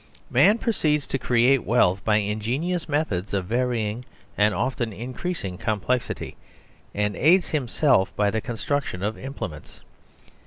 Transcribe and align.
Man 0.31 0.57
proceeds 0.57 1.05
to 1.05 1.19
create 1.19 1.63
wealth 1.63 2.03
by 2.03 2.15
ingenious 2.15 2.89
meth 2.89 3.11
ods 3.13 3.35
of 3.35 3.45
varying 3.45 4.03
and 4.35 4.51
often 4.55 4.91
increasing 4.91 5.59
complexity, 5.59 6.37
and 6.95 7.15
aids 7.15 7.49
himself 7.49 8.11
by 8.15 8.31
the 8.31 8.41
construction 8.41 9.03
of 9.03 9.15
implements. 9.15 9.81